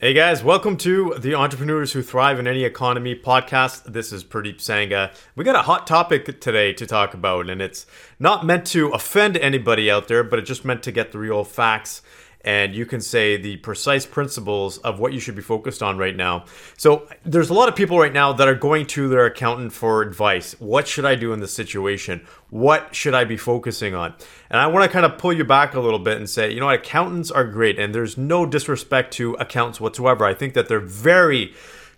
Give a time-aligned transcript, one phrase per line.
[0.00, 3.82] Hey guys, welcome to the Entrepreneurs Who Thrive in Any Economy podcast.
[3.82, 5.12] This is Pradeep Sangha.
[5.34, 7.84] We got a hot topic today to talk about, and it's
[8.20, 11.42] not meant to offend anybody out there, but it's just meant to get the real
[11.42, 12.00] facts
[12.42, 16.14] and you can say the precise principles of what you should be focused on right
[16.14, 16.44] now.
[16.76, 20.02] So, there's a lot of people right now that are going to their accountant for
[20.02, 20.54] advice.
[20.60, 22.26] What should I do in this situation?
[22.50, 24.14] What should I be focusing on?
[24.50, 26.60] And I want to kind of pull you back a little bit and say, you
[26.60, 30.24] know accountants are great, and there's no disrespect to accountants whatsoever.
[30.24, 31.54] I think that they're very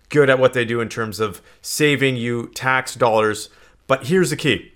[0.09, 3.49] good at what they do in terms of saving you tax dollars.
[3.87, 4.71] But here's the key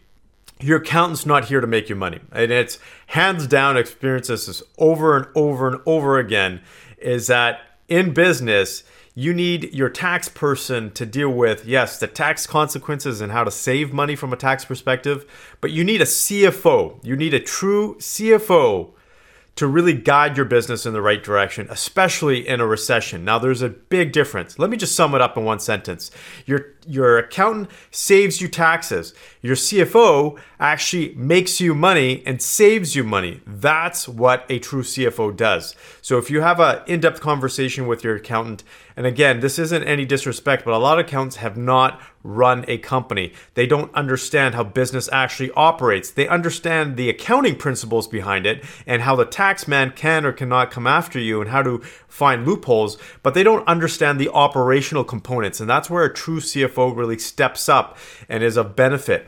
[0.61, 2.19] your accountant's not here to make you money.
[2.31, 6.61] And it's hands down experiences this over and over and over again
[6.97, 8.83] is that in business,
[9.13, 13.51] you need your tax person to deal with, yes, the tax consequences and how to
[13.51, 15.25] save money from a tax perspective,
[15.61, 16.99] but you need a CFO.
[17.03, 18.91] You need a true CFO
[19.55, 23.23] to really guide your business in the right direction, especially in a recession.
[23.23, 24.59] Now, there's a big difference.
[24.59, 26.11] Let me just sum it up in one sentence.
[26.45, 33.05] Your, your accountant saves you taxes, your CFO actually makes you money and saves you
[33.05, 33.41] money.
[33.47, 35.75] That's what a true CFO does.
[36.01, 38.63] So, if you have an in depth conversation with your accountant,
[38.97, 42.77] and again, this isn't any disrespect, but a lot of accountants have not run a
[42.77, 43.33] company.
[43.53, 46.09] They don't understand how business actually operates.
[46.09, 50.71] They understand the accounting principles behind it and how the tax man can or cannot
[50.71, 55.59] come after you and how to find loopholes, but they don't understand the operational components.
[55.59, 57.97] And that's where a true CFO really steps up
[58.29, 59.27] and is of benefit.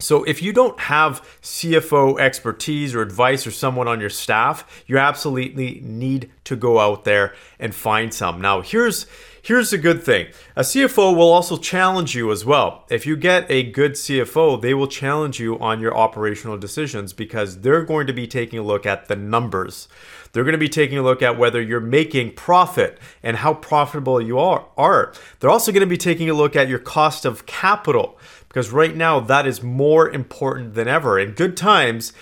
[0.00, 4.98] So, if you don't have CFO expertise or advice or someone on your staff, you
[4.98, 8.40] absolutely need to go out there and find some.
[8.40, 9.06] Now, here's
[9.40, 10.26] here's the good thing.
[10.56, 12.84] A CFO will also challenge you as well.
[12.90, 17.60] If you get a good CFO, they will challenge you on your operational decisions because
[17.60, 19.86] they're going to be taking a look at the numbers.
[20.32, 24.20] They're going to be taking a look at whether you're making profit and how profitable
[24.20, 25.12] you are.
[25.38, 28.18] They're also going to be taking a look at your cost of capital
[28.54, 31.18] because right now that is more important than ever.
[31.18, 32.12] In good times,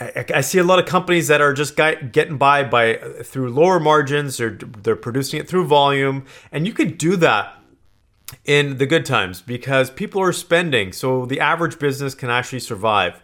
[0.00, 3.50] I, I see a lot of companies that are just getting by by uh, through
[3.50, 4.38] lower margins.
[4.38, 7.60] They're they're producing it through volume, and you could do that
[8.46, 13.20] in the good times because people are spending, so the average business can actually survive.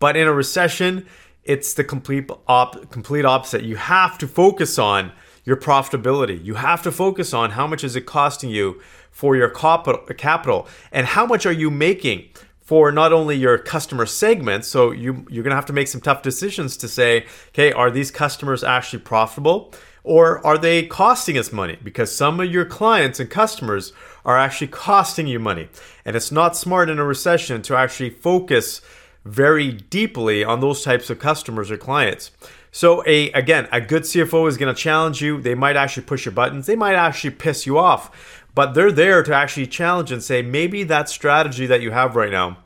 [0.00, 1.06] But in a recession,
[1.44, 3.62] it's the complete op- complete opposite.
[3.62, 5.12] You have to focus on
[5.44, 6.42] your profitability.
[6.44, 11.06] You have to focus on how much is it costing you for your capital and
[11.06, 12.28] how much are you making
[12.60, 16.00] for not only your customer segments so you you're going to have to make some
[16.00, 19.72] tough decisions to say okay are these customers actually profitable
[20.04, 21.78] or are they costing us money?
[21.82, 23.94] Because some of your clients and customers
[24.24, 25.68] are actually costing you money.
[26.04, 28.82] And it's not smart in a recession to actually focus
[29.24, 32.30] very deeply on those types of customers or clients
[32.74, 35.40] so a again, a good CFO is going to challenge you.
[35.40, 36.66] They might actually push your buttons.
[36.66, 38.42] They might actually piss you off.
[38.52, 42.32] But they're there to actually challenge and say maybe that strategy that you have right
[42.32, 42.58] now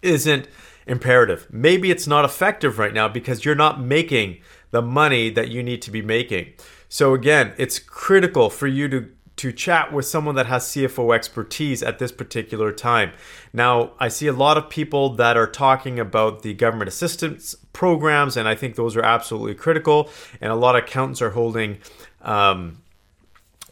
[0.00, 0.46] isn't
[0.86, 1.48] imperative.
[1.50, 4.38] Maybe it's not effective right now because you're not making
[4.70, 6.52] the money that you need to be making.
[6.88, 11.82] So again, it's critical for you to to chat with someone that has CFO expertise
[11.82, 13.12] at this particular time.
[13.52, 18.36] Now, I see a lot of people that are talking about the government assistance programs,
[18.36, 20.10] and I think those are absolutely critical.
[20.40, 21.78] And a lot of accountants are holding
[22.22, 22.78] um,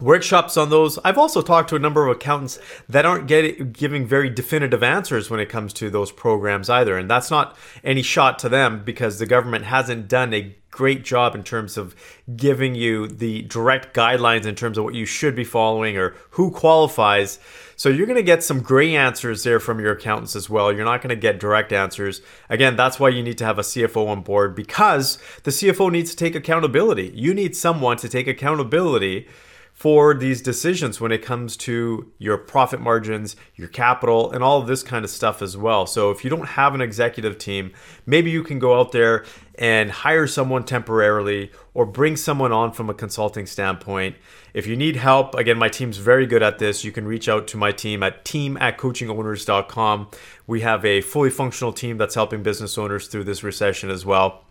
[0.00, 0.98] workshops on those.
[1.04, 5.30] I've also talked to a number of accountants that aren't getting giving very definitive answers
[5.30, 9.18] when it comes to those programs either, and that's not any shot to them because
[9.18, 11.94] the government hasn't done a great job in terms of
[12.34, 16.50] giving you the direct guidelines in terms of what you should be following or who
[16.50, 17.38] qualifies.
[17.76, 20.72] So you're going to get some gray answers there from your accountants as well.
[20.72, 22.22] You're not going to get direct answers.
[22.48, 26.10] Again, that's why you need to have a CFO on board because the CFO needs
[26.10, 27.12] to take accountability.
[27.14, 29.28] You need someone to take accountability
[29.74, 34.84] for these decisions when it comes to your profit margins, your capital, and all this
[34.84, 35.84] kind of stuff as well.
[35.84, 37.72] So, if you don't have an executive team,
[38.06, 39.24] maybe you can go out there
[39.56, 44.14] and hire someone temporarily or bring someone on from a consulting standpoint.
[44.54, 46.84] If you need help, again, my team's very good at this.
[46.84, 50.08] You can reach out to my team at team at coachingowners.com.
[50.46, 54.44] We have a fully functional team that's helping business owners through this recession as well.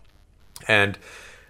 [0.68, 0.98] And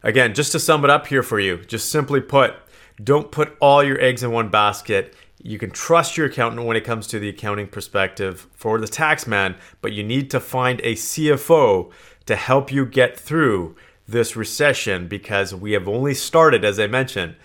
[0.04, 2.54] again, just to sum it up here for you, just simply put,
[3.02, 5.14] don't put all your eggs in one basket.
[5.43, 9.26] You can trust your accountant when it comes to the accounting perspective for the tax
[9.26, 11.91] man, but you need to find a CFO
[12.26, 13.76] to help you get through
[14.06, 17.37] this recession because we have only started, as I mentioned,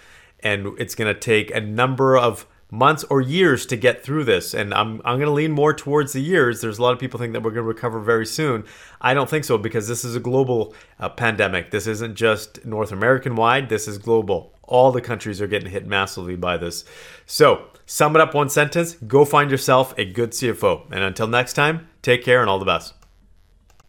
[0.41, 4.53] and it's going to take a number of months or years to get through this.
[4.53, 6.61] And I'm, I'm going to lean more towards the years.
[6.61, 8.63] There's a lot of people think that we're going to recover very soon.
[9.01, 11.71] I don't think so because this is a global uh, pandemic.
[11.71, 14.53] This isn't just North American wide, this is global.
[14.63, 16.85] All the countries are getting hit massively by this.
[17.25, 20.85] So, sum it up one sentence go find yourself a good CFO.
[20.91, 22.98] And until next time, take care and all the best.